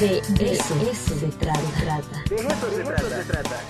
De 0.00 0.16
eso, 0.16 0.24
se 1.14 1.26
trata. 1.26 1.60
De 2.30 2.36
eso, 2.36 2.70
se, 2.74 3.22
trata. 3.24 3.60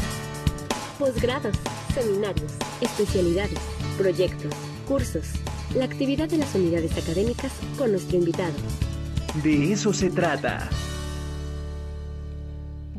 Posgrados, 0.96 1.56
seminarios, 1.92 2.52
especialidades, 2.80 3.58
proyectos, 3.98 4.52
cursos, 4.86 5.26
la 5.74 5.86
actividad 5.86 6.28
de 6.28 6.38
las 6.38 6.54
unidades 6.54 6.96
académicas 6.96 7.50
con 7.76 7.90
nuestro 7.90 8.18
invitado. 8.18 8.54
De 9.42 9.72
eso 9.72 9.92
se 9.92 10.08
trata. 10.08 10.70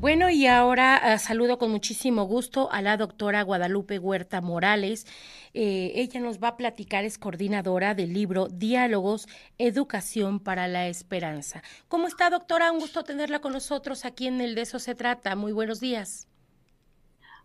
Bueno, 0.02 0.32
y 0.32 0.48
ahora 0.48 0.98
ah, 0.98 1.20
saludo 1.20 1.60
con 1.60 1.70
muchísimo 1.70 2.24
gusto 2.24 2.72
a 2.72 2.82
la 2.82 2.98
doctora 2.98 3.44
Guadalupe 3.44 4.00
Huerta 4.00 4.42
Morales. 4.42 5.06
Eh, 5.54 5.92
ella 5.94 6.20
nos 6.20 6.40
va 6.40 6.48
a 6.48 6.58
platicar, 6.58 7.04
es 7.04 7.20
coordinadora 7.20 7.94
del 7.94 8.12
libro 8.12 8.48
Diálogos, 8.48 9.28
Educación 9.60 10.40
para 10.40 10.68
la 10.68 10.88
Esperanza. 10.88 11.62
¿Cómo 11.88 12.08
está, 12.08 12.32
doctora? 12.32 12.72
Un 12.72 12.80
gusto 12.80 13.04
tenerla 13.04 13.42
con 13.42 13.54
nosotros 13.54 14.04
aquí 14.04 14.26
en 14.26 14.42
el 14.42 14.56
De 14.56 14.62
eso 14.62 14.80
se 14.80 14.96
trata. 14.96 15.36
Muy 15.36 15.52
buenos 15.52 15.80
días. 15.80 16.28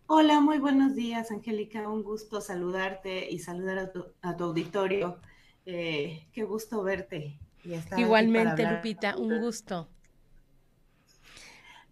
Hola, 0.06 0.40
muy 0.40 0.56
buenos 0.56 0.94
días, 0.94 1.30
Angélica. 1.30 1.86
Un 1.86 2.02
gusto 2.02 2.40
saludarte 2.40 3.30
y 3.30 3.38
saludar 3.38 3.78
a 3.80 3.92
tu, 3.92 4.44
auditorio. 4.44 5.18
Eh, 5.66 6.26
qué 6.32 6.44
gusto 6.44 6.82
verte. 6.82 7.38
Y 7.64 8.00
Igualmente, 8.00 8.66
Lupita, 8.66 9.18
un 9.18 9.40
gusto. 9.40 9.90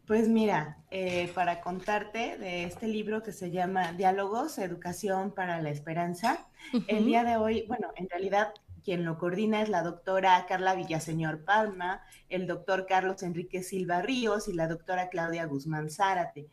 Pues 0.07 0.29
mira, 0.29 0.77
eh, 0.91 1.33
para 1.35 1.63
contarte 1.63 2.37
de 2.37 2.65
este 2.65 2.89
libro 2.89 3.23
que 3.23 3.33
se 3.33 3.51
llama 3.51 3.93
Diálogos, 3.93 4.59
Educación 4.59 5.33
para 5.33 5.63
la 5.63 5.71
Esperanza, 5.71 6.47
el 6.89 7.07
día 7.07 7.25
de 7.25 7.39
hoy, 7.39 7.65
bueno, 7.67 7.89
en 7.97 8.11
realidad 8.11 8.53
quien 8.85 9.07
lo 9.07 9.17
coordina 9.17 9.63
es 9.63 9.71
la 9.71 9.83
doctora 9.83 10.45
Carla 10.47 10.75
Villaseñor 10.75 11.45
Palma, 11.45 12.03
el 12.29 12.47
doctor 12.47 12.85
Carlos 12.85 13.23
Enrique 13.23 13.63
Silva 13.63 14.03
Ríos 14.03 14.47
y 14.47 14.53
la 14.53 14.69
doctora 14.69 15.09
Claudia 15.09 15.47
Guzmán 15.47 15.89
Zárate. 15.89 16.49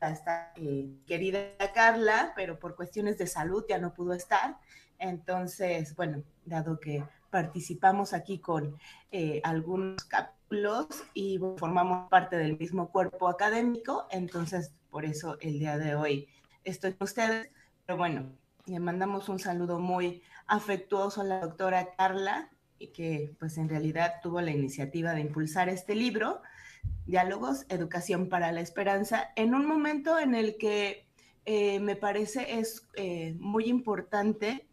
Está 0.00 0.52
eh, 0.56 0.88
querida 1.06 1.40
Carla, 1.74 2.32
pero 2.34 2.58
por 2.58 2.74
cuestiones 2.74 3.18
de 3.18 3.26
salud 3.26 3.66
ya 3.68 3.76
no 3.76 3.92
pudo 3.92 4.14
estar. 4.14 4.56
Entonces, 4.98 5.94
bueno, 5.94 6.22
dado 6.46 6.80
que 6.80 7.04
participamos 7.30 8.14
aquí 8.14 8.38
con 8.38 8.78
eh, 9.10 9.42
algunos 9.44 10.04
capítulos 10.04 10.43
y 11.14 11.38
formamos 11.58 12.08
parte 12.08 12.36
del 12.36 12.58
mismo 12.58 12.90
cuerpo 12.90 13.28
académico, 13.28 14.06
entonces 14.10 14.72
por 14.90 15.04
eso 15.04 15.36
el 15.40 15.58
día 15.58 15.78
de 15.78 15.94
hoy 15.94 16.28
estoy 16.64 16.92
con 16.94 17.06
ustedes. 17.06 17.50
Pero 17.86 17.98
bueno, 17.98 18.32
le 18.66 18.78
mandamos 18.80 19.28
un 19.28 19.38
saludo 19.38 19.78
muy 19.78 20.22
afectuoso 20.46 21.20
a 21.20 21.24
la 21.24 21.40
doctora 21.40 21.94
Carla, 21.96 22.50
y 22.78 22.88
que 22.88 23.34
pues 23.38 23.58
en 23.58 23.68
realidad 23.68 24.14
tuvo 24.22 24.40
la 24.40 24.50
iniciativa 24.50 25.12
de 25.12 25.20
impulsar 25.20 25.68
este 25.68 25.94
libro, 25.94 26.42
Diálogos, 27.06 27.66
Educación 27.68 28.28
para 28.28 28.52
la 28.52 28.60
Esperanza, 28.60 29.30
en 29.36 29.54
un 29.54 29.66
momento 29.66 30.18
en 30.18 30.34
el 30.34 30.56
que 30.56 31.06
eh, 31.46 31.80
me 31.80 31.96
parece 31.96 32.58
es 32.58 32.86
eh, 32.94 33.34
muy 33.38 33.66
importante 33.66 34.66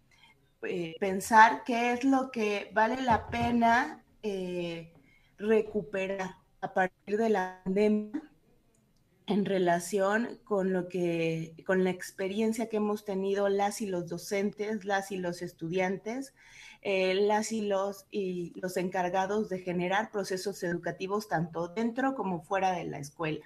eh, 0.63 0.95
pensar 0.99 1.63
qué 1.65 1.93
es 1.93 2.03
lo 2.03 2.31
que 2.31 2.69
vale 2.73 3.01
la 3.01 3.27
pena 3.27 4.03
eh, 4.23 4.93
recuperar 5.41 6.35
a 6.61 6.73
partir 6.73 7.17
de 7.17 7.29
la 7.29 7.61
pandemia 7.63 8.21
en 9.27 9.45
relación 9.45 10.39
con 10.43 10.73
lo 10.73 10.87
que, 10.87 11.55
con 11.65 11.83
la 11.83 11.89
experiencia 11.89 12.69
que 12.69 12.77
hemos 12.77 13.05
tenido 13.05 13.49
las 13.49 13.81
y 13.81 13.87
los 13.87 14.07
docentes, 14.07 14.83
las 14.83 15.11
y 15.11 15.17
los 15.17 15.41
estudiantes, 15.41 16.33
eh, 16.81 17.13
las 17.13 17.51
y 17.51 17.61
los, 17.61 18.05
y 18.11 18.53
los 18.59 18.77
encargados 18.77 19.49
de 19.49 19.59
generar 19.59 20.11
procesos 20.11 20.61
educativos 20.63 21.27
tanto 21.27 21.69
dentro 21.69 22.15
como 22.15 22.41
fuera 22.41 22.71
de 22.73 22.85
la 22.85 22.99
escuela. 22.99 23.45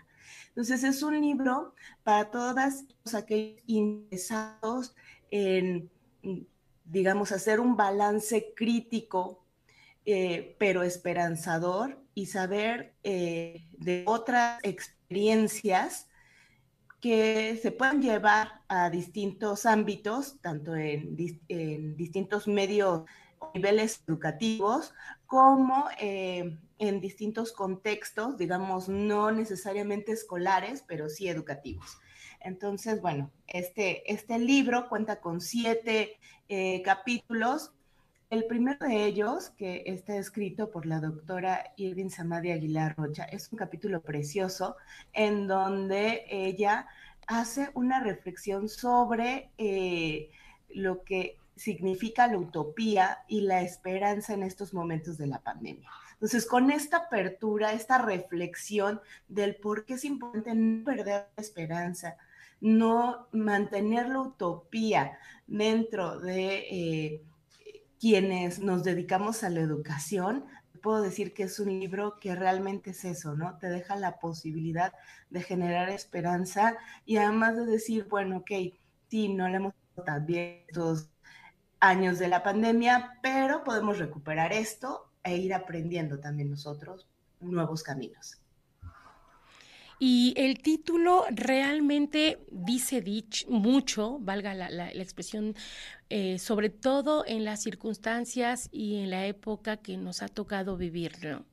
Entonces 0.49 0.83
es 0.83 1.03
un 1.03 1.21
libro 1.21 1.75
para 2.03 2.31
todas 2.31 2.85
aquellos 3.13 3.61
interesados 3.67 4.95
en 5.29 5.89
digamos, 6.85 7.31
hacer 7.31 7.59
un 7.59 7.75
balance 7.75 8.53
crítico, 8.55 9.44
eh, 10.07 10.55
pero 10.59 10.83
esperanzador 10.83 11.99
y 12.13 12.27
saber 12.27 12.93
eh, 13.01 13.67
de 13.71 14.03
otras 14.05 14.59
experiencias 14.61 16.07
que 17.01 17.59
se 17.59 17.71
pueden 17.71 18.03
llevar 18.03 18.61
a 18.67 18.91
distintos 18.91 19.65
ámbitos, 19.65 20.39
tanto 20.41 20.75
en, 20.75 21.15
distintos 21.15 22.47
medios 22.47 23.05
niveles 23.55 24.03
educativos, 24.07 24.93
como 25.25 25.87
eh, 25.99 26.55
en 26.77 27.01
distintos 27.01 27.51
contextos, 27.51 28.37
digamos, 28.37 28.87
no 28.87 29.31
necesariamente 29.31 30.11
escolares, 30.11 30.83
pero 30.87 31.09
sí 31.09 31.29
educativos. 31.29 31.97
Entonces, 32.41 33.01
bueno, 33.01 33.31
este, 33.47 34.11
este 34.11 34.37
libro 34.37 34.87
cuenta 34.87 35.19
con 35.19 35.41
siete 35.41 36.19
capítulos. 36.83 37.71
El 38.31 38.45
primero 38.45 38.87
de 38.87 39.05
ellos, 39.05 39.51
que 39.51 39.83
está 39.85 40.17
escrito 40.17 40.71
por 40.71 40.87
la 40.87 40.99
doctora 40.99 41.73
Irving 41.77 42.09
Samadi 42.09 42.51
Aguilar 42.51 42.95
Rocha, 42.97 43.25
es 43.25 43.51
un 43.51 43.57
capítulo 43.57 44.01
precioso 44.01 44.77
en 45.13 45.47
donde 45.47 46.25
ella 46.29 46.87
hace 47.27 47.69
una 47.75 47.99
reflexión 47.99 48.67
sobre 48.67 49.51
eh, 49.59 50.31
lo 50.69 51.03
que 51.03 51.37
significa 51.55 52.25
la 52.27 52.39
utopía 52.39 53.19
y 53.27 53.41
la 53.41 53.61
esperanza 53.61 54.33
en 54.33 54.41
estos 54.41 54.73
momentos 54.73 55.19
de 55.19 55.27
la 55.27 55.39
pandemia. 55.39 55.87
Entonces, 56.13 56.47
con 56.47 56.71
esta 56.71 56.97
apertura, 56.97 57.73
esta 57.73 57.99
reflexión 57.99 59.01
del 59.27 59.55
por 59.55 59.85
qué 59.85 59.93
es 59.93 60.03
importante 60.03 60.55
no 60.55 60.83
perder 60.83 61.27
la 61.35 61.41
esperanza, 61.43 62.17
no 62.59 63.27
mantener 63.31 64.09
la 64.09 64.21
utopía 64.21 65.19
dentro 65.45 66.19
de 66.19 66.65
eh, 66.69 67.21
quienes 67.99 68.59
nos 68.59 68.83
dedicamos 68.83 69.43
a 69.43 69.49
la 69.49 69.61
educación, 69.61 70.45
puedo 70.85 71.01
decir 71.01 71.33
que 71.33 71.43
es 71.43 71.59
un 71.59 71.79
libro 71.79 72.19
que 72.19 72.35
realmente 72.35 72.91
es 72.91 73.05
eso, 73.05 73.35
¿no? 73.35 73.57
Te 73.57 73.69
deja 73.69 73.95
la 73.95 74.19
posibilidad 74.19 74.93
de 75.31 75.41
generar 75.41 75.89
esperanza 75.89 76.77
y 77.05 77.17
además 77.17 77.55
de 77.55 77.65
decir, 77.65 78.07
bueno, 78.07 78.37
ok, 78.37 78.51
sí, 79.09 79.33
no 79.33 79.49
le 79.49 79.55
hemos 79.57 79.73
tan 80.05 80.25
bien 80.27 80.63
estos 80.67 81.09
años 81.79 82.19
de 82.19 82.27
la 82.27 82.43
pandemia, 82.43 83.17
pero 83.23 83.63
podemos 83.63 83.97
recuperar 83.97 84.53
esto 84.53 85.11
e 85.23 85.37
ir 85.37 85.55
aprendiendo 85.55 86.19
también 86.19 86.51
nosotros 86.51 87.07
nuevos 87.39 87.81
caminos. 87.81 88.44
Y 89.99 90.33
el 90.35 90.61
título 90.61 91.25
realmente 91.31 92.45
dice 92.51 93.03
mucho, 93.47 94.19
valga 94.19 94.53
la, 94.53 94.91
expresión, 94.91 95.55
eh, 96.09 96.37
sobre 96.37 96.69
todo 96.69 97.23
en 97.25 97.45
las 97.45 97.63
circunstancias 97.63 98.67
y 98.71 98.97
en 98.97 99.09
la 99.09 99.25
época 99.25 99.77
que 99.77 99.95
nos 99.97 100.21
ha 100.21 100.27
tocado 100.27 100.75
vivir, 100.75 101.13
¿no? 101.23 101.45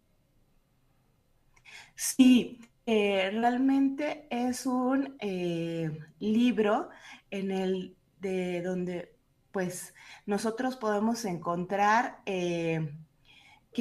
Sí, 1.94 2.58
eh, 2.84 3.30
realmente 3.32 4.26
es 4.30 4.66
un 4.66 5.16
eh, 5.20 5.90
libro 6.18 6.88
en 7.30 7.50
el 7.52 7.96
de 8.18 8.60
donde 8.62 9.14
pues 9.52 9.94
nosotros 10.26 10.76
podemos 10.76 11.24
encontrar 11.24 12.22
que 12.24 12.88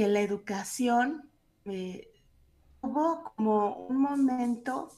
la 0.08 0.20
educación 0.20 1.30
hubo 2.81 3.34
como 3.36 3.75
un 3.75 3.97
momento, 3.97 4.90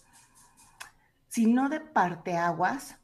si 1.27 1.45
no 1.45 1.69
de 1.69 1.79
parteaguas, 1.79 2.97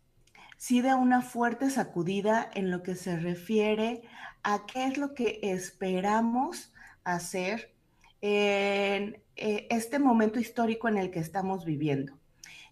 sí 0.57 0.81
de 0.81 0.93
una 0.93 1.21
fuerte 1.21 1.69
sacudida 1.69 2.49
en 2.53 2.71
lo 2.71 2.83
que 2.83 2.95
se 2.95 3.17
refiere 3.17 4.03
a 4.43 4.65
qué 4.65 4.85
es 4.85 4.97
lo 4.97 5.13
que 5.13 5.39
esperamos 5.41 6.73
hacer 7.03 7.73
en 8.21 9.21
eh, 9.35 9.67
este 9.69 9.99
momento 9.99 10.39
histórico 10.39 10.87
en 10.87 10.97
el 10.97 11.11
que 11.11 11.19
estamos 11.19 11.65
viviendo. 11.65 12.17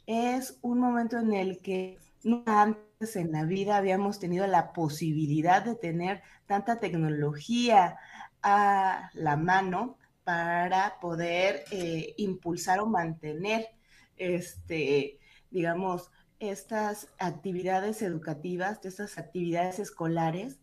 Es 0.05 0.57
un 0.61 0.79
momento 0.79 1.17
en 1.17 1.33
el 1.33 1.59
que 1.59 1.97
nunca 2.23 2.61
antes 2.61 3.15
en 3.15 3.31
la 3.31 3.43
vida 3.43 3.77
habíamos 3.77 4.19
tenido 4.19 4.47
la 4.47 4.73
posibilidad 4.73 5.63
de 5.63 5.75
tener 5.75 6.23
tanta 6.45 6.79
tecnología 6.79 7.97
a 8.41 9.09
la 9.13 9.35
mano 9.35 9.97
para 10.27 10.99
poder 10.99 11.63
eh, 11.71 12.13
impulsar 12.17 12.81
o 12.81 12.85
mantener, 12.85 13.69
este, 14.17 15.19
digamos, 15.51 16.11
estas 16.39 17.07
actividades 17.17 18.01
educativas, 18.01 18.83
estas 18.83 19.17
actividades 19.17 19.79
escolares, 19.79 20.59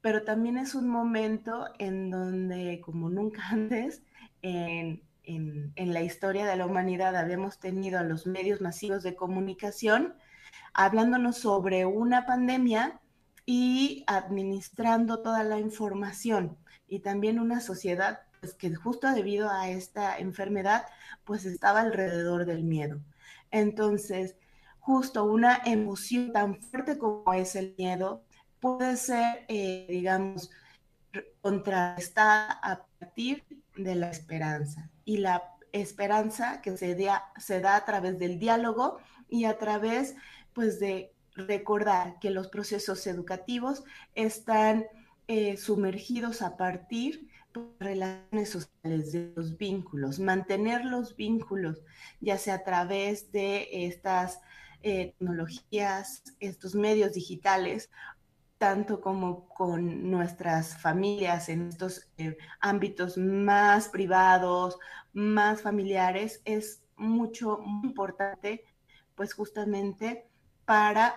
pero 0.00 0.22
también 0.22 0.58
es 0.58 0.76
un 0.76 0.88
momento 0.88 1.66
en 1.80 2.08
donde, 2.08 2.80
como 2.82 3.10
nunca 3.10 3.42
antes, 3.50 4.04
en, 4.42 5.02
en, 5.24 5.92
la 5.92 6.02
historia 6.02 6.46
de 6.46 6.54
la 6.54 6.66
humanidad 6.66 7.16
habíamos 7.16 7.58
tenido 7.58 7.98
a 7.98 8.04
los 8.04 8.28
medios 8.28 8.60
masivos 8.60 9.02
de 9.02 9.16
comunicación 9.16 10.14
hablándonos 10.72 11.38
sobre 11.38 11.84
una 11.84 12.26
pandemia 12.26 13.00
y 13.44 14.04
administrando 14.06 15.20
toda 15.20 15.42
la 15.42 15.58
información 15.58 16.56
y 16.86 17.00
también 17.00 17.40
una 17.40 17.60
sociedad 17.60 18.20
pues 18.44 18.54
que 18.56 18.74
justo 18.74 19.10
debido 19.10 19.48
a 19.48 19.70
esta 19.70 20.18
enfermedad, 20.18 20.84
pues 21.24 21.46
estaba 21.46 21.80
alrededor 21.80 22.44
del 22.44 22.62
miedo. 22.62 23.00
Entonces, 23.50 24.36
justo 24.80 25.24
una 25.24 25.62
emoción 25.64 26.30
tan 26.30 26.60
fuerte 26.60 26.98
como 26.98 27.32
es 27.32 27.56
el 27.56 27.74
miedo 27.78 28.22
puede 28.60 28.98
ser, 28.98 29.46
eh, 29.48 29.86
digamos, 29.88 30.50
contrastada 31.40 32.52
a 32.62 32.84
partir 32.98 33.44
de 33.76 33.94
la 33.94 34.10
esperanza. 34.10 34.90
Y 35.06 35.18
la 35.18 35.42
esperanza 35.72 36.60
que 36.60 36.76
se, 36.76 36.94
se 37.38 37.60
da 37.60 37.76
a 37.76 37.84
través 37.86 38.18
del 38.18 38.38
diálogo 38.38 38.98
y 39.30 39.46
a 39.46 39.56
través, 39.56 40.16
pues, 40.52 40.78
de 40.80 41.14
recordar 41.34 42.18
que 42.18 42.28
los 42.28 42.48
procesos 42.48 43.06
educativos 43.06 43.84
están 44.14 44.84
eh, 45.28 45.56
sumergidos 45.56 46.42
a 46.42 46.58
partir 46.58 47.30
relaciones 47.78 48.50
sociales, 48.50 49.12
de 49.12 49.32
los 49.36 49.56
vínculos, 49.56 50.18
mantener 50.18 50.84
los 50.84 51.16
vínculos, 51.16 51.82
ya 52.20 52.38
sea 52.38 52.56
a 52.56 52.64
través 52.64 53.30
de 53.32 53.86
estas 53.86 54.40
eh, 54.82 55.14
tecnologías, 55.18 56.22
estos 56.40 56.74
medios 56.74 57.12
digitales, 57.12 57.90
tanto 58.58 59.00
como 59.00 59.48
con 59.48 60.10
nuestras 60.10 60.80
familias 60.80 61.48
en 61.48 61.68
estos 61.68 62.08
eh, 62.18 62.36
ámbitos 62.60 63.16
más 63.16 63.88
privados, 63.88 64.78
más 65.12 65.62
familiares, 65.62 66.40
es 66.44 66.82
mucho, 66.96 67.58
muy 67.58 67.88
importante, 67.88 68.64
pues 69.14 69.34
justamente 69.34 70.26
para 70.64 71.14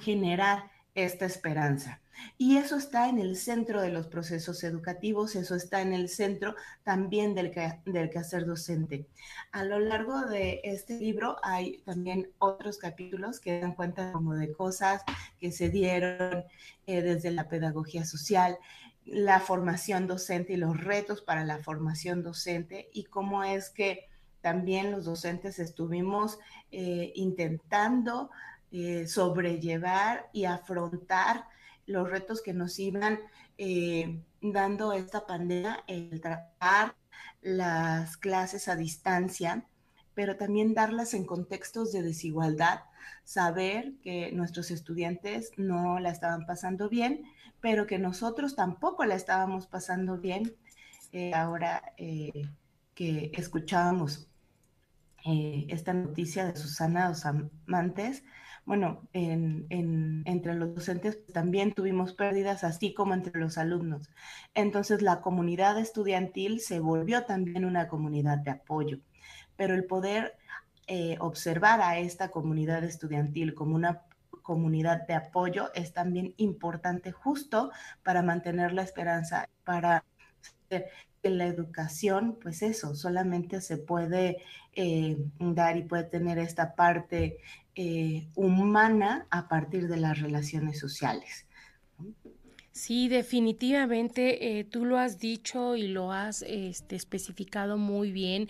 generar 0.00 0.70
esta 1.04 1.26
esperanza. 1.26 2.00
Y 2.36 2.56
eso 2.56 2.76
está 2.76 3.08
en 3.08 3.18
el 3.18 3.36
centro 3.36 3.80
de 3.80 3.90
los 3.90 4.08
procesos 4.08 4.64
educativos, 4.64 5.36
eso 5.36 5.54
está 5.54 5.82
en 5.82 5.92
el 5.92 6.08
centro 6.08 6.54
también 6.82 7.34
del, 7.34 7.50
que, 7.50 7.80
del 7.84 8.10
quehacer 8.10 8.44
docente. 8.44 9.06
A 9.52 9.64
lo 9.64 9.78
largo 9.78 10.22
de 10.22 10.60
este 10.64 10.98
libro 10.98 11.36
hay 11.42 11.78
también 11.82 12.30
otros 12.38 12.78
capítulos 12.78 13.38
que 13.40 13.60
dan 13.60 13.74
cuenta 13.74 14.12
como 14.12 14.34
de 14.34 14.52
cosas 14.52 15.02
que 15.38 15.52
se 15.52 15.68
dieron 15.68 16.44
eh, 16.86 17.02
desde 17.02 17.30
la 17.30 17.48
pedagogía 17.48 18.04
social, 18.04 18.58
la 19.04 19.40
formación 19.40 20.06
docente 20.06 20.54
y 20.54 20.56
los 20.56 20.76
retos 20.76 21.22
para 21.22 21.44
la 21.44 21.58
formación 21.58 22.22
docente 22.22 22.90
y 22.92 23.04
cómo 23.04 23.42
es 23.44 23.70
que 23.70 24.08
también 24.40 24.92
los 24.92 25.04
docentes 25.04 25.58
estuvimos 25.58 26.38
eh, 26.70 27.12
intentando 27.14 28.30
eh, 28.70 29.06
sobrellevar 29.06 30.28
y 30.32 30.44
afrontar 30.44 31.46
los 31.86 32.10
retos 32.10 32.42
que 32.42 32.52
nos 32.52 32.78
iban 32.78 33.18
eh, 33.56 34.20
dando 34.42 34.92
esta 34.92 35.26
pandemia, 35.26 35.84
el 35.86 36.20
tratar 36.20 36.94
las 37.40 38.18
clases 38.18 38.68
a 38.68 38.76
distancia, 38.76 39.66
pero 40.14 40.36
también 40.36 40.74
darlas 40.74 41.14
en 41.14 41.24
contextos 41.24 41.92
de 41.92 42.02
desigualdad, 42.02 42.80
saber 43.24 43.94
que 44.02 44.32
nuestros 44.32 44.70
estudiantes 44.70 45.52
no 45.56 45.98
la 45.98 46.10
estaban 46.10 46.44
pasando 46.44 46.90
bien, 46.90 47.22
pero 47.60 47.86
que 47.86 47.98
nosotros 47.98 48.54
tampoco 48.54 49.06
la 49.06 49.14
estábamos 49.14 49.66
pasando 49.66 50.18
bien. 50.18 50.54
Eh, 51.12 51.32
ahora 51.32 51.94
que 51.96 53.30
escuchábamos 53.32 54.28
esta 55.24 55.94
noticia 55.94 56.44
de 56.44 56.56
Susana 56.56 57.08
Dos 57.08 57.24
Amantes, 57.24 58.24
bueno, 58.68 59.08
entre 59.14 60.54
los 60.54 60.74
docentes 60.74 61.16
pues, 61.16 61.32
también 61.32 61.72
tuvimos 61.72 62.12
pérdidas, 62.12 62.64
así 62.64 62.92
como 62.92 63.14
entre 63.14 63.40
los 63.40 63.56
alumnos. 63.56 64.10
Entonces 64.54 65.00
la 65.00 65.22
comunidad 65.22 65.78
estudiantil 65.78 66.60
se 66.60 66.78
volvió 66.78 67.24
también 67.24 67.64
una 67.64 67.88
comunidad 67.88 68.36
de 68.36 68.50
apoyo, 68.50 68.98
pero 69.56 69.74
el 69.74 69.86
poder 69.86 70.36
eh, 70.86 71.16
observar 71.18 71.80
a 71.80 71.98
esta 71.98 72.30
comunidad 72.30 72.84
estudiantil 72.84 73.54
como 73.54 73.74
una 73.74 74.02
comunidad 74.42 75.06
de 75.06 75.14
apoyo 75.14 75.72
es 75.72 75.94
también 75.94 76.34
importante 76.36 77.10
justo 77.10 77.70
para 78.02 78.20
mantener 78.20 78.74
la 78.74 78.82
esperanza, 78.82 79.48
para 79.64 80.04
la 81.30 81.46
educación, 81.46 82.38
pues 82.40 82.62
eso, 82.62 82.94
solamente 82.94 83.60
se 83.60 83.76
puede 83.76 84.38
eh, 84.74 85.16
dar 85.38 85.76
y 85.76 85.82
puede 85.82 86.04
tener 86.04 86.38
esta 86.38 86.74
parte 86.74 87.38
eh, 87.74 88.28
humana 88.34 89.26
a 89.30 89.48
partir 89.48 89.88
de 89.88 89.96
las 89.96 90.20
relaciones 90.20 90.78
sociales. 90.78 91.46
Sí, 92.72 93.08
definitivamente, 93.08 94.58
eh, 94.58 94.64
tú 94.64 94.84
lo 94.84 94.98
has 94.98 95.18
dicho 95.18 95.74
y 95.76 95.88
lo 95.88 96.12
has 96.12 96.42
este, 96.42 96.96
especificado 96.96 97.76
muy 97.76 98.12
bien. 98.12 98.48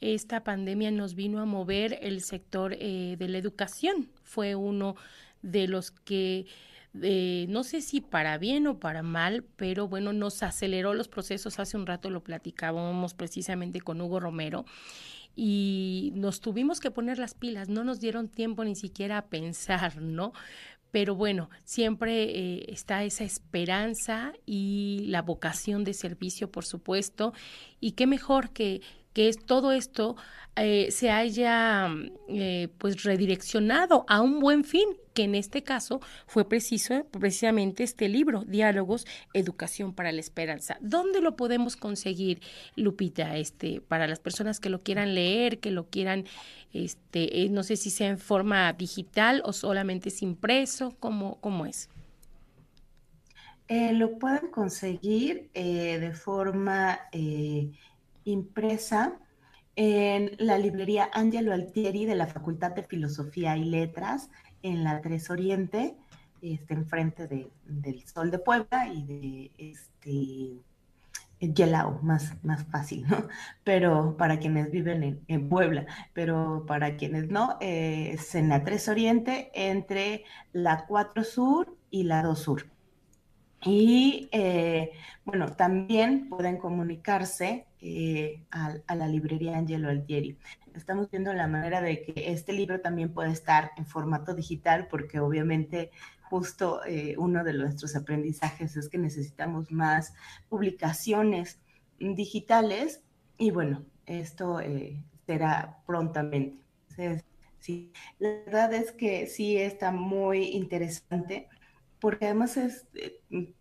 Esta 0.00 0.44
pandemia 0.44 0.90
nos 0.90 1.14
vino 1.14 1.40
a 1.40 1.46
mover 1.46 1.98
el 2.02 2.20
sector 2.20 2.76
de 2.76 3.16
la 3.26 3.38
educación. 3.38 4.10
Fue 4.22 4.54
uno 4.54 4.96
de 5.40 5.66
los 5.66 5.90
que 5.90 6.46
no 6.94 7.64
sé 7.64 7.80
si 7.80 8.00
para 8.00 8.38
bien 8.38 8.66
o 8.66 8.78
para 8.78 9.02
mal, 9.02 9.44
pero 9.56 9.88
bueno, 9.88 10.12
nos 10.12 10.42
aceleró 10.42 10.94
los 10.94 11.08
procesos. 11.08 11.58
Hace 11.58 11.76
un 11.76 11.86
rato 11.86 12.08
lo 12.08 12.22
platicábamos 12.22 13.14
precisamente 13.14 13.80
con 13.80 14.00
Hugo 14.00 14.20
Romero 14.20 14.64
y 15.36 16.12
nos 16.14 16.40
tuvimos 16.40 16.80
que 16.80 16.90
poner 16.90 17.18
las 17.18 17.34
pilas, 17.34 17.68
no 17.68 17.84
nos 17.84 18.00
dieron 18.00 18.28
tiempo 18.28 18.64
ni 18.64 18.76
siquiera 18.76 19.18
a 19.18 19.26
pensar, 19.26 20.00
¿no? 20.00 20.32
Pero 20.90 21.16
bueno, 21.16 21.50
siempre 21.64 22.22
eh, 22.22 22.66
está 22.68 23.02
esa 23.02 23.24
esperanza 23.24 24.32
y 24.46 25.06
la 25.08 25.22
vocación 25.22 25.82
de 25.82 25.92
servicio, 25.92 26.52
por 26.52 26.64
supuesto, 26.64 27.32
y 27.80 27.92
qué 27.92 28.06
mejor 28.06 28.50
que, 28.50 28.80
que 29.14 29.28
es 29.28 29.38
todo 29.38 29.72
esto 29.72 30.16
eh, 30.56 30.92
se 30.92 31.10
haya 31.10 31.88
eh, 32.28 32.68
pues 32.78 33.02
redireccionado 33.02 34.04
a 34.06 34.20
un 34.20 34.38
buen 34.38 34.62
fin, 34.62 34.88
que 35.12 35.24
en 35.24 35.34
este 35.34 35.64
caso 35.64 36.00
fue 36.28 36.48
preciso 36.48 37.06
precisamente 37.10 37.82
este 37.82 38.08
libro, 38.08 38.44
Diálogos, 38.44 39.04
Educación 39.32 39.94
para 39.94 40.12
la 40.12 40.20
Esperanza. 40.20 40.78
¿Dónde 40.80 41.20
lo 41.20 41.34
podemos 41.34 41.74
conseguir, 41.74 42.40
Lupita? 42.76 43.36
Este, 43.36 43.80
para 43.80 44.06
las 44.06 44.20
personas 44.20 44.60
que 44.60 44.70
lo 44.70 44.84
quieran 44.84 45.16
leer, 45.16 45.58
que 45.58 45.72
lo 45.72 45.88
quieran, 45.88 46.24
este, 46.72 47.42
eh, 47.42 47.48
no 47.48 47.64
sé 47.64 47.76
si 47.76 47.90
sea 47.90 48.08
en 48.08 48.18
forma 48.18 48.72
digital 48.74 49.42
o 49.44 49.52
solamente 49.52 50.10
es 50.10 50.22
impreso, 50.22 50.94
¿cómo, 51.00 51.40
cómo 51.40 51.66
es? 51.66 51.88
lo 53.66 54.18
pueden 54.18 54.50
conseguir 54.50 55.50
de 55.52 56.12
forma 56.12 57.00
impresa 58.24 59.18
en 59.76 60.32
la 60.38 60.58
librería 60.58 61.10
Angelo 61.12 61.52
Altieri 61.52 62.06
de 62.06 62.14
la 62.14 62.26
Facultad 62.26 62.72
de 62.72 62.84
Filosofía 62.84 63.56
y 63.56 63.64
Letras 63.64 64.30
en 64.62 64.84
la 64.84 65.00
Tres 65.00 65.30
Oriente, 65.30 65.96
este, 66.42 66.74
enfrente 66.74 67.26
de, 67.26 67.50
del 67.66 68.06
Sol 68.06 68.30
de 68.30 68.38
Puebla 68.38 68.88
y 68.88 69.04
de 69.04 69.50
este 69.58 70.62
Yelao, 71.40 72.00
más, 72.02 72.32
más 72.42 72.64
fácil, 72.64 73.06
¿no? 73.08 73.28
Pero 73.64 74.16
para 74.16 74.38
quienes 74.38 74.70
viven 74.70 75.22
en, 75.26 75.48
Puebla, 75.48 75.86
pero 76.12 76.64
para 76.66 76.96
quienes 76.96 77.28
no, 77.28 77.58
eh, 77.60 78.12
es 78.14 78.34
en 78.34 78.48
la 78.48 78.64
Tres 78.64 78.88
Oriente 78.88 79.50
entre 79.54 80.24
la 80.52 80.86
4 80.86 81.24
Sur 81.24 81.76
y 81.90 82.04
la 82.04 82.22
2 82.22 82.38
Sur. 82.38 82.73
Y 83.64 84.28
eh, 84.32 84.92
bueno, 85.24 85.46
también 85.52 86.28
pueden 86.28 86.58
comunicarse 86.58 87.66
eh, 87.80 88.42
a, 88.50 88.94
la 88.94 89.08
librería 89.08 89.56
Angelo 89.56 89.88
Altieri. 89.88 90.36
Estamos 90.74 91.10
viendo 91.10 91.32
la 91.32 91.46
manera 91.46 91.80
de 91.80 92.02
que 92.02 92.30
este 92.32 92.52
libro 92.52 92.80
también 92.80 93.12
puede 93.12 93.30
estar 93.30 93.70
en 93.76 93.86
formato 93.86 94.34
digital, 94.34 94.88
porque 94.88 95.20
obviamente 95.20 95.90
justo 96.22 96.84
eh, 96.84 97.14
uno 97.16 97.44
de 97.44 97.54
nuestros 97.54 97.96
aprendizajes 97.96 98.76
es 98.76 98.88
que 98.88 98.98
necesitamos 98.98 99.70
más 99.70 100.14
publicaciones 100.48 101.60
digitales 101.98 103.02
y 103.38 103.50
bueno, 103.50 103.84
esto 104.04 104.60
será 105.26 105.78
prontamente. 105.86 106.58
sí, 107.60 107.92
la 108.18 108.30
verdad 108.44 108.74
es 108.74 108.92
que 108.92 109.26
sí 109.26 109.56
está 109.56 109.90
muy 109.90 110.48
interesante 110.48 111.48
porque 112.04 112.26
además 112.26 112.58
es, 112.58 112.86
eh, 112.96 113.18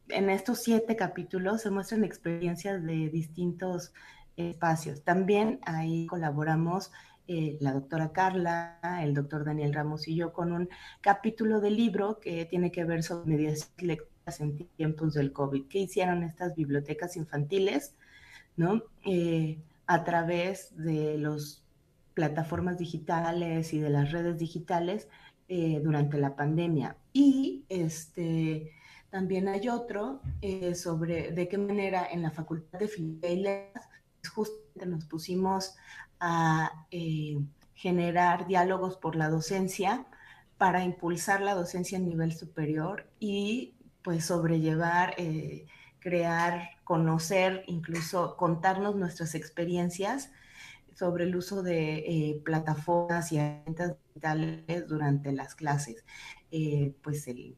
en 0.09 0.29
estos 0.29 0.59
siete 0.59 0.97
capítulos 0.97 1.61
se 1.61 1.69
muestran 1.69 2.03
experiencias 2.03 2.83
de 2.83 3.07
distintos 3.07 3.93
espacios. 4.35 5.01
También 5.01 5.61
ahí 5.61 6.07
colaboramos 6.07 6.91
eh, 7.29 7.55
la 7.61 7.71
doctora 7.71 8.11
Carla, 8.11 8.81
el 9.01 9.13
doctor 9.13 9.45
Daniel 9.45 9.73
Ramos 9.73 10.09
y 10.09 10.17
yo 10.17 10.33
con 10.33 10.51
un 10.51 10.67
capítulo 10.99 11.61
del 11.61 11.77
libro 11.77 12.19
que 12.19 12.43
tiene 12.43 12.69
que 12.69 12.83
ver 12.83 13.01
sobre 13.03 13.29
medidas 13.29 13.71
lecturas 13.77 14.41
en 14.41 14.67
tiempos 14.75 15.13
del 15.13 15.31
COVID. 15.31 15.69
¿Qué 15.69 15.79
hicieron 15.79 16.21
estas 16.23 16.53
bibliotecas 16.53 17.15
infantiles? 17.15 17.95
¿no? 18.57 18.83
Eh, 19.05 19.57
a 19.87 20.03
través 20.03 20.75
de 20.75 21.17
las 21.17 21.63
plataformas 22.13 22.77
digitales 22.77 23.71
y 23.71 23.79
de 23.79 23.89
las 23.89 24.11
redes 24.11 24.37
digitales 24.37 25.07
durante 25.47 26.17
la 26.17 26.35
pandemia. 26.35 26.97
Y 27.13 27.65
este, 27.69 28.73
también 29.13 29.47
hay 29.47 29.69
otro 29.69 30.21
eh, 30.41 30.73
sobre 30.73 31.31
de 31.31 31.47
qué 31.47 31.59
manera 31.59 32.07
en 32.11 32.23
la 32.23 32.31
Facultad 32.31 32.79
de 32.79 32.87
Filosofía 32.87 33.71
justamente 34.33 34.85
nos 34.87 35.05
pusimos 35.05 35.75
a 36.19 36.87
eh, 36.89 37.37
generar 37.75 38.47
diálogos 38.47 38.97
por 38.97 39.15
la 39.15 39.29
docencia 39.29 40.07
para 40.57 40.83
impulsar 40.83 41.41
la 41.41 41.53
docencia 41.53 41.99
a 41.99 42.01
nivel 42.01 42.33
superior 42.33 43.07
y 43.19 43.75
pues 44.01 44.25
sobrellevar, 44.25 45.13
eh, 45.17 45.67
crear, 45.99 46.71
conocer, 46.83 47.63
incluso 47.67 48.35
contarnos 48.35 48.95
nuestras 48.95 49.35
experiencias 49.35 50.31
sobre 50.95 51.25
el 51.25 51.35
uso 51.35 51.61
de 51.61 52.41
plataformas 52.43 53.31
y 53.31 53.37
herramientas 53.37 53.95
digitales 54.07 54.87
durante 54.87 55.31
las 55.33 55.53
clases. 55.53 56.03
Pues 57.01 57.27
el 57.27 57.55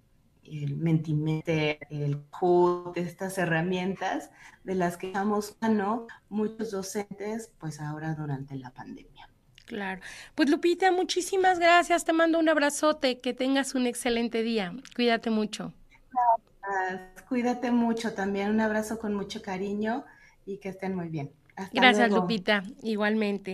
el 0.48 0.78
Mentimeter, 0.78 1.80
el 1.90 2.22
CUT, 2.30 2.98
estas 2.98 3.38
herramientas 3.38 4.32
de 4.64 4.76
las 4.76 4.98
que 4.98 5.08
estamos 5.08 5.58
no 5.62 6.08
muchos 6.30 6.72
docentes, 6.72 7.52
pues 7.60 7.80
ahora 7.80 8.16
durante 8.16 8.56
la 8.56 8.72
pandemia. 8.72 9.30
Claro. 9.66 10.02
Pues 10.36 10.50
Lupita, 10.50 10.92
muchísimas 10.92 11.60
gracias. 11.60 12.06
Te 12.06 12.14
mando 12.14 12.38
un 12.38 12.48
abrazote. 12.50 13.20
Que 13.20 13.34
tengas 13.34 13.74
un 13.74 13.88
excelente 13.88 14.44
día. 14.44 14.76
Cuídate 14.96 15.32
mucho. 15.32 15.74
Cuídate 17.28 17.72
mucho 17.72 18.14
también. 18.14 18.52
Un 18.52 18.62
abrazo 18.62 19.00
con 19.00 19.16
mucho 19.16 19.42
cariño 19.42 20.06
y 20.46 20.58
que 20.58 20.70
estén 20.70 20.96
muy 20.96 21.10
bien. 21.10 21.32
Gracias, 21.74 22.12
Lupita. 22.12 22.64
Igualmente. 22.84 23.54